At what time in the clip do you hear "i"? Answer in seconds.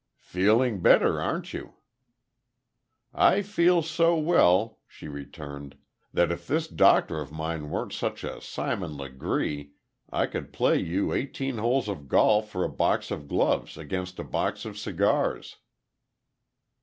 3.13-3.43, 10.11-10.25